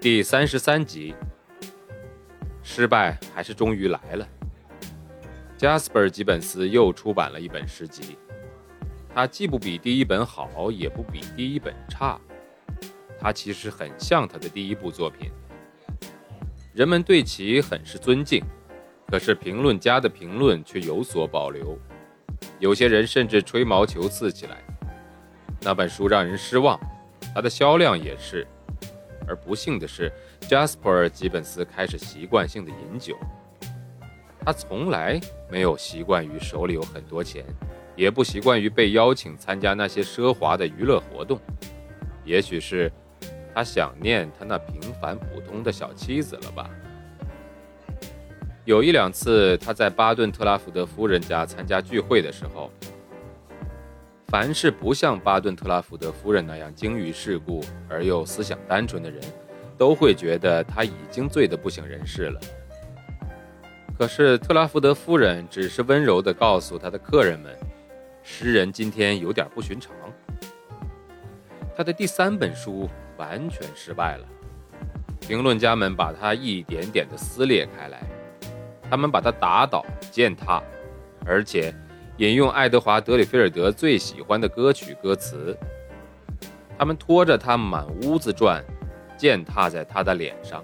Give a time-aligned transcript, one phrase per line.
[0.00, 1.12] 第三十三集，
[2.62, 4.24] 失败还是终于来了。
[5.56, 8.16] 加斯珀·吉本斯又出版了一本诗集，
[9.12, 12.16] 它既不比第一本好，也不比第一本差。
[13.18, 15.32] 它其实很像他的第一部作品，
[16.72, 18.40] 人们对其很是尊敬，
[19.08, 21.76] 可是评论家的评论却有所保留，
[22.60, 24.62] 有些人甚至吹毛求疵起来。
[25.60, 26.78] 那本书让人失望，
[27.34, 28.46] 它的销量也是。
[29.28, 30.10] 而不幸的是
[30.48, 33.16] ，，Jasper ·吉本斯开始习惯性的饮酒。
[34.40, 35.20] 他从来
[35.50, 37.44] 没有习惯于手里有很多钱，
[37.94, 41.38] 也不习惯于被邀请参加那些奢华的娱乐活动。
[42.24, 42.90] 也许是
[43.54, 46.70] 他想念他那平凡普通的小妻子了吧。
[48.64, 52.70] 有一两次，他在巴顿特拉福德夫人家参加聚会的时候，
[54.28, 59.22] 凡是不像巴顿特拉福德夫人那样精于世故而又思想单纯的人，
[59.78, 62.40] 都会觉得他已经醉得不省人事了。
[63.96, 67.56] 可是特拉福德夫人只是温柔地告诉他的客人们
[68.22, 69.92] ：“诗人今天有点不寻常。”
[71.74, 74.26] 他的第三本书完全失败了，
[75.20, 78.02] 评论家们把他一点点地撕裂开来，
[78.90, 80.62] 他们把他打倒、践踏，
[81.24, 81.74] 而且
[82.18, 85.56] 引用爱德华·德里菲尔德最喜欢的歌曲歌词。
[86.76, 88.62] 他们拖着他满屋子转，
[89.16, 90.62] 践踏在他的脸上。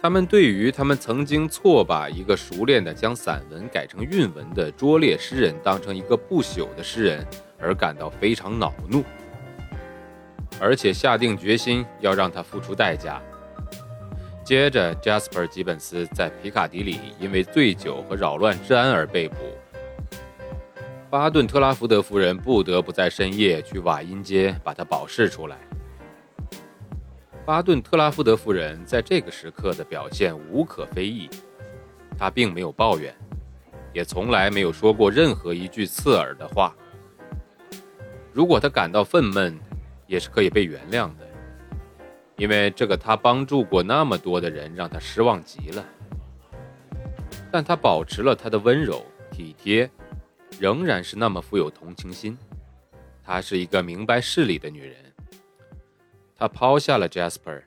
[0.00, 7.26] 他们对于他们曾经错把一个熟练的将散文改成韵文的拙劣诗人当成一个不朽的诗人
[7.58, 9.02] 而感到非常恼怒，
[10.60, 13.20] 而且下定决心要让他付出代价。
[14.44, 19.36] 接着，，Jasper 吉本斯在皮卡迪里因为醉酒和扰乱治安而被捕，
[21.10, 25.56] 巴顿特拉福德夫人不得不在深夜去瓦因街把他保释出来。
[27.46, 31.30] 巴顿特拉福德夫人在这个时刻的表现无可非议，
[32.18, 33.14] 她并没有抱怨，
[33.94, 36.76] 也从来没有说过任何一句刺耳的话。
[38.30, 39.56] 如果她感到愤懑，
[40.06, 41.26] 也是可以被原谅的，
[42.36, 45.82] 因为这个她帮助过那么多的人让她失望极了。
[47.50, 49.90] 但她保持了她的温柔体贴，
[50.58, 52.36] 仍然是那么富有同情心。
[53.24, 54.96] 她是一个明白事理的女人。
[56.36, 57.62] 她抛下了 Jasper，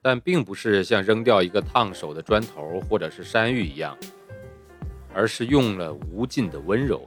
[0.00, 3.96] 但并不是像扔掉一个烫手的砖头或者是山芋一样，
[5.14, 7.06] 而是用了无尽的温柔，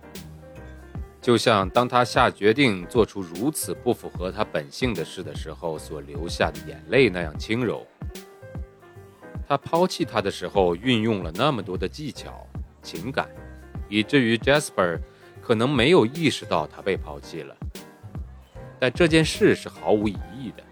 [1.21, 7.85] 就像当她下决定做出如此不符合她本性的事的时候所流下的眼泪那样轻柔。
[9.45, 12.47] 他抛弃他的时候运用了那么多的技巧、
[12.81, 13.27] 情感，
[13.89, 14.99] 以至于 Jasper
[15.41, 17.55] 可能没有意识到他被抛弃了。
[18.79, 20.63] 但这件事是毫无疑义的。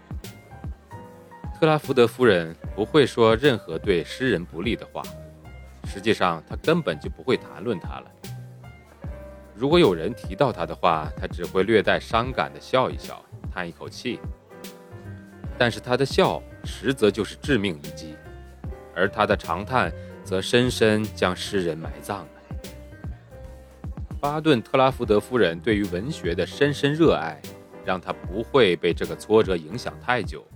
[1.58, 5.02] 特拉福德夫人不会说任何对诗人不利的话，
[5.84, 8.10] 实际上她根本就不会谈论他了。
[9.54, 13.24] 如果有人提到他的话，他只会略带伤感地笑一笑，
[13.54, 14.18] 叹一口气。
[15.56, 18.16] 但是他的笑实则就是致命一击，
[18.96, 19.92] 而他的长叹
[20.24, 22.41] 则深深将诗人埋葬了。
[24.22, 27.36] 巴顿特拉福德夫人对于文学的深深热爱。
[27.84, 30.46] 让他不会被这个挫折影响太久，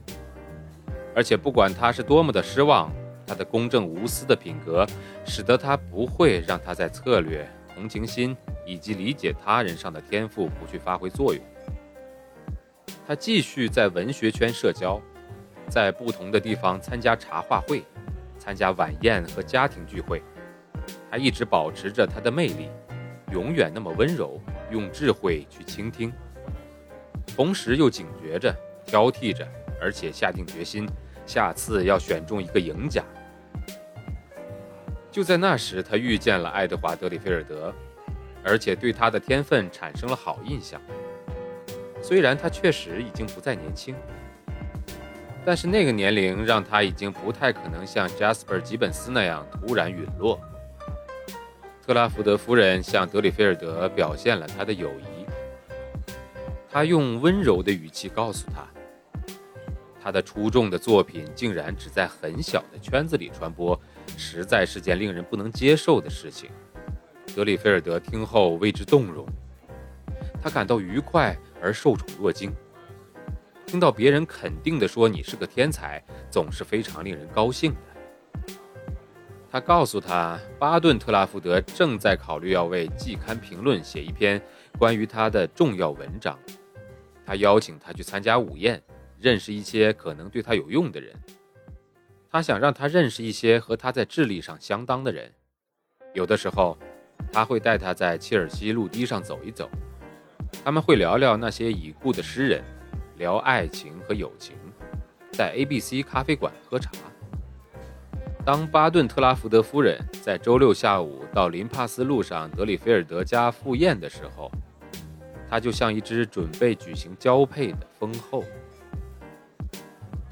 [1.12, 2.88] 而且不管他是多么的失望，
[3.26, 4.86] 他的公正无私的品格
[5.24, 7.44] 使得他不会让他在策略、
[7.74, 11.42] 同情心以及理解他人上的天赋不去发挥作用。
[13.04, 15.02] 他继续在文学圈社交，
[15.68, 17.82] 在不同的地方参加茶话会、
[18.38, 20.22] 参加晚宴和家庭聚会。
[21.10, 22.68] 他一直保持着他的魅力，
[23.32, 24.40] 永远那么温柔，
[24.70, 26.12] 用智慧去倾听。
[27.36, 29.46] 同时又警觉着、挑剔着，
[29.80, 30.88] 而且下定决心，
[31.26, 33.02] 下次要选中一个赢家。
[35.10, 37.74] 就在那时，他遇见了爱德华·德里菲尔德，
[38.44, 40.80] 而且对他的天分产生了好印象。
[42.02, 43.94] 虽然他确实已经不再年轻，
[45.44, 50.38] 但是那个年龄让他已经不太可能像 Jasper ·吉本斯那样突然陨落。
[51.86, 55.24] 特拉福德夫人向德里菲尔德表现了她的友谊。
[56.68, 58.66] 他用温柔的语气告诉他，
[60.02, 63.80] 他的出众的作品竟然只在很小的圈子里传播，
[64.16, 66.50] 实在是件令人不能接受的事情。
[67.36, 69.24] 德里菲尔德听后为之动容，
[70.42, 72.52] 他感到愉快而受宠若惊。
[73.64, 77.78] 听到别人肯定地说你是个天才，总是非常令人高兴的。
[79.56, 84.38] 他告诉他，巴顿特拉福德正在考虑要为季刊评论写一篇
[84.78, 86.38] 关于他的重要文章。
[87.24, 88.82] 他邀请他去参加午宴，
[89.18, 91.10] 认识一些可能对他有用的人。
[92.30, 95.32] 他想让他认识一些和他在智力上相当的人。
[96.12, 96.76] 有的时候，
[97.32, 99.70] 他会带他在切尔西陆堤上走一走，
[100.62, 102.62] 他们会聊聊那些已故的诗人。
[103.16, 104.54] 聊爱情和友情，
[105.32, 106.90] 在 ABC 咖啡馆喝茶。
[108.46, 114.48] 当巴顿特拉福德夫人在周六下午到林帕斯路上德里菲尔德家赴宴的时候，
[115.50, 118.44] 他就像一只准备举行交配的蜂后。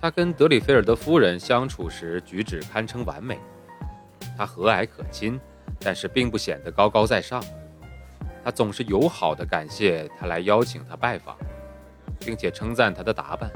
[0.00, 3.36] 他跟德里菲尔德夫人相处时举止堪称完美，
[4.38, 5.40] 他和蔼可亲，
[5.80, 7.42] 但是并不显得高高在上。
[8.44, 11.36] 他总是友好的感谢他来邀请他拜访。
[12.20, 13.50] 并且称赞他的打扮。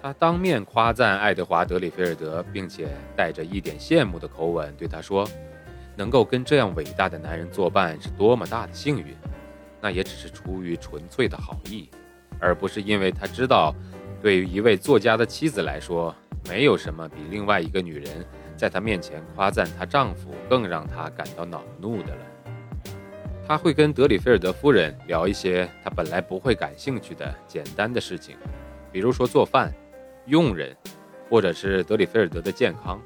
[0.00, 5.28] 他当面夸赞爱德华·德里菲尔德，并且带着一点羡慕的口吻对他说
[5.96, 9.16] ：“能够跟这样伟大的男人作伴是多么大的幸运！
[9.80, 11.90] 那也只是出于纯粹的好意，
[12.38, 13.74] 而不是因为他知道，
[14.22, 16.14] 对于一位作家的妻子来说，
[16.48, 18.24] 没有什么比另外一个女人
[18.56, 22.22] 在她面前夸赞她丈夫更让她感到恼怒的了。”
[23.48, 28.36] 他会跟德里菲尔德夫人聊一些他本来不会感兴趣的简单的事情，
[28.92, 29.72] 比如说做饭、
[30.28, 30.76] 佣人，
[31.28, 33.00] 或者是德里菲尔德的健康，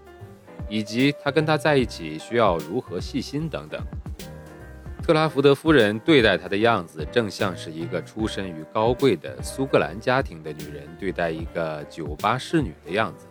[0.68, 3.80] 以及他跟他在一起需要如何细心等等。
[5.02, 13.26] 特拉福德夫人对待他的样子，正像是一个出身于高贵的苏格兰家庭的女人对待一个酒吧侍女的样子，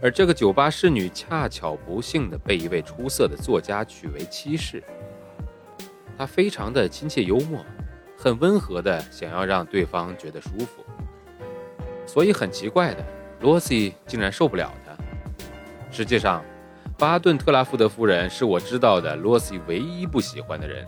[0.00, 4.82] 而这个酒吧侍女恰巧不幸地被一位出色的作家娶为妻室。
[6.16, 7.64] 他非常的亲切幽默，
[8.16, 10.84] 很温和的想要让对方觉得舒服，
[12.06, 13.04] 所以很奇怪的，
[13.40, 14.92] 罗西竟然受不了他。
[15.90, 16.44] 实际上，
[16.98, 20.86] 巴顿特拉福德夫人是我知道的罗西唯一不喜欢的人。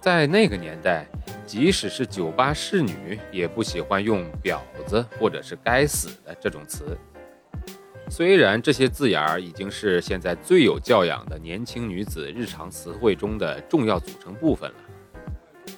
[0.00, 1.06] 在那个年代，
[1.44, 6.96] 即使是酒吧侍女也不喜欢用“婊子”或者是“该死的”这种词。
[8.08, 14.76] 虽然这些字眼儿已经是现在最有教养的年轻女子日常词汇中的重要组成部分了，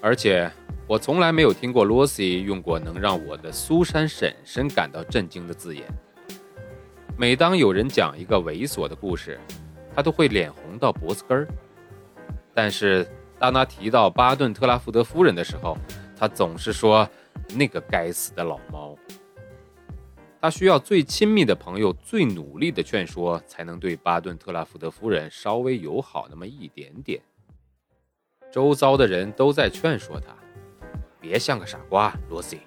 [0.00, 0.50] 而且
[0.92, 5.86] 我从来没有听过罗西用过能让我的苏珊婶婶感到震惊的字眼。
[7.16, 9.40] 每当有人讲一个猥琐的故事，
[9.94, 11.48] 他都会脸红到脖子根儿。
[12.52, 13.08] 但是
[13.38, 15.78] 当他提到巴顿特拉福德夫人的时候，
[16.14, 17.08] 他总是说
[17.56, 18.94] ：“那个该死的老猫。”
[20.42, 27.18] 他需要最亲密的朋友最努力的劝说，才能对巴顿特拉福德夫人稍微友好那么一点点。
[28.52, 30.36] 周遭的人都在劝说他，
[31.22, 32.60] 别像个傻瓜，罗西。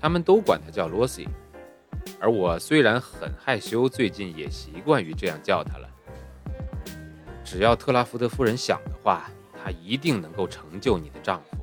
[0.00, 1.28] 他们都管他叫罗西，
[2.20, 5.88] 而我虽然很害羞，最近也习惯于这样叫他了。
[7.44, 9.30] 只要特拉福德夫人想的话，
[9.62, 11.56] 她一定能够成就你的丈夫。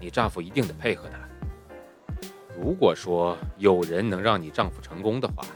[0.00, 1.18] 你丈夫一定得配合她。
[2.60, 5.46] 如果说有人能让你丈夫成功的话，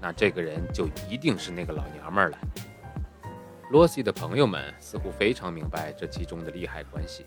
[0.00, 2.38] 那这个人就一定是那个老娘们儿了。
[3.70, 7.24] 罗西的朋友们似乎非常明白这其中的利害关系。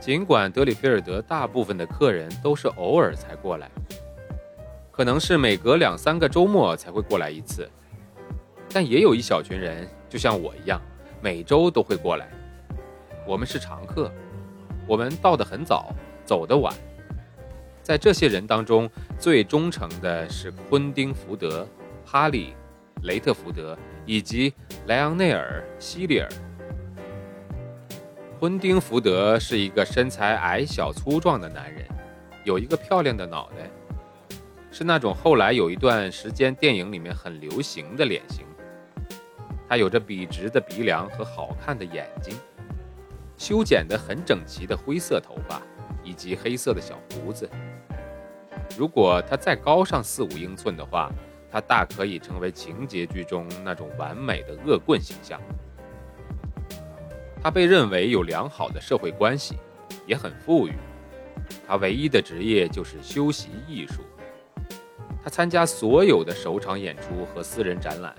[0.00, 3.68] 尽管德里菲尔德大部分的客人都是偶尔才过来，
[4.92, 7.68] 可能是每隔两三个周末才会过来一次，
[8.72, 10.80] 但也有一小群人，就像我一样，
[11.20, 12.28] 每周都会过来。
[13.26, 14.10] 我们是常客，
[14.86, 15.92] 我们到得很早，
[16.24, 16.72] 走得晚。
[17.82, 18.88] 在这些人当中，
[19.18, 21.66] 最忠诚的是昆丁·福德、
[22.06, 22.54] 哈利、
[23.02, 23.76] 雷特福德
[24.06, 24.54] 以及
[24.86, 26.28] 莱昂内尔·希利尔。
[28.38, 31.84] 昆丁·福德是一个身材矮小粗壮的男人，
[32.44, 33.68] 有一个漂亮的脑袋，
[34.70, 38.46] 是那种后来有一段时间电影里面很流行的脸型。
[39.68, 42.36] 他有着笔直的鼻梁和好看的眼睛，
[43.36, 45.60] 修剪得很整齐的灰色头发。
[46.04, 47.46] 以及黑色的小胡子。
[48.78, 51.10] 如果他再高上四五英寸的话，
[51.50, 55.38] 他大可以成为情节剧中那种完美的恶棍形象。
[57.48, 59.56] 他被认为有良好的社会关系，
[60.06, 60.74] 也很富裕。
[61.66, 64.02] 他唯一的职业就是修习艺术。
[65.24, 68.14] 他参加所有的首场演出和私人展览。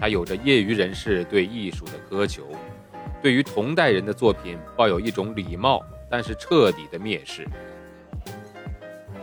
[0.00, 2.46] 他有着业余人士对艺术的苛求。
[3.20, 7.46] 对于同代人的作品抱有一种礼貌但是彻底的蔑视。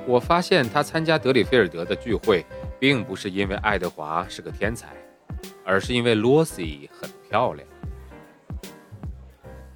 [0.05, 2.45] 我发现他参加德里菲尔德的聚会，
[2.79, 4.89] 并不是因为爱德华是个天才，
[5.65, 7.67] 而是因为罗西很漂亮。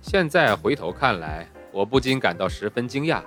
[0.07, 3.23] 现在回头看来，我不禁感到十分惊讶。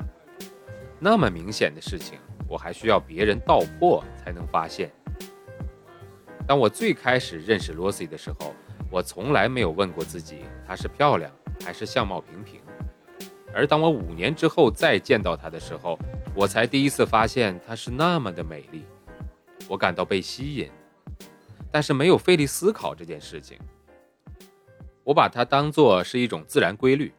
[1.01, 4.89] 那么明显的事情，我还需要别人道破才能发现。
[6.47, 8.55] 当我最开始认识罗西的时候，
[8.93, 11.29] 我从来没有问过自己她是漂亮
[11.65, 12.61] 还是相貌平平。
[13.53, 15.99] 而当我五年之后再见到她的时候，
[16.33, 18.85] 我才第一次发现她是那么的美丽。
[19.67, 20.71] 我感到被吸引，
[21.73, 23.59] 但是没有费力思考这件事情。
[25.09, 27.11] 我把它当作是一种自然规律，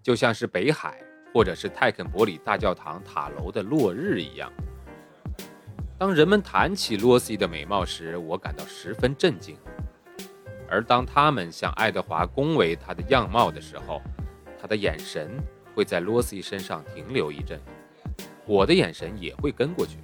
[0.00, 1.02] 就像是北海
[1.34, 4.48] 或者是泰肯伯里大教堂塔楼的落日一样。
[5.98, 9.56] 当人们谈起罗西的美貌时，我感到十分震惊；
[10.70, 14.00] 而当他们向爱德华恭维她的样貌的时候，
[14.56, 15.28] 他的眼神
[15.74, 17.60] 会在罗西身上停留一阵，
[18.46, 19.98] 我的眼神也会跟过去。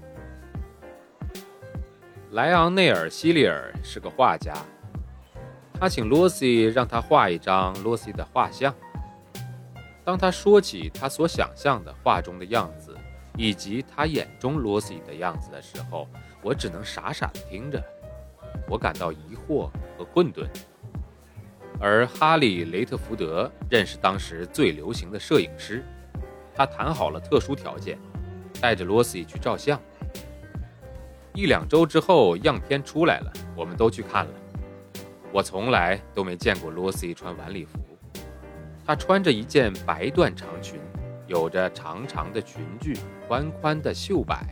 [2.33, 4.53] 莱昂内尔·希利尔是个画家，
[5.85, 8.75] 他请罗西让他画一张罗西的画像。
[10.03, 12.97] 当他说起他所想象的画中的样子，
[13.37, 16.09] 以及他眼中罗西的样子的时候，
[16.41, 17.85] 我只能傻傻地听着，
[18.67, 20.47] 我感到疑惑和混沌。
[21.79, 25.85] 而哈利·雷特福德认识当时最流行的摄影师，
[26.55, 27.99] 他谈好了特殊条件，
[28.59, 29.79] 带着罗西去照相。
[31.35, 34.33] 一两周之后，样片出来了，我们都去看了。
[35.35, 37.81] 我从来都没见过罗西穿晚礼服，
[38.87, 40.79] 她穿着一件白缎长裙，
[41.27, 42.95] 有着长长的裙裾、
[43.27, 44.47] 宽宽的袖摆，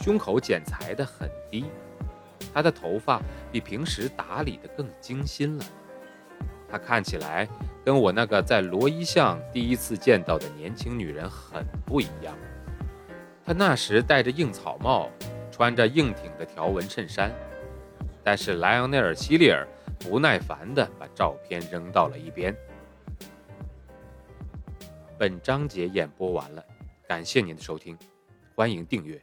[0.00, 1.66] 胸口剪裁的很低，
[2.54, 3.20] 她的头发
[3.52, 5.64] 比平时打理的更精心了。
[6.66, 7.46] 她看起来
[7.84, 12.34] 跟我那个在罗伊巷第一次见到的年轻女人很不一样。
[13.44, 15.10] 她那时戴着硬草帽，
[15.52, 17.30] 穿着硬挺的条纹衬衫。
[18.22, 19.66] 但是莱昂内尔·希利尔
[20.00, 22.56] 不耐烦地把照片扔到了一边。
[25.18, 26.64] 本章节演播完了，
[27.06, 27.96] 感谢您的收听，
[28.54, 29.22] 欢迎订阅。